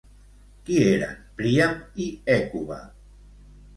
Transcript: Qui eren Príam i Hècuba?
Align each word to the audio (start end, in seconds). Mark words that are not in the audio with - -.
Qui 0.69 0.77
eren 0.85 1.13
Príam 1.41 1.77
i 2.07 2.11
Hècuba? 2.31 2.81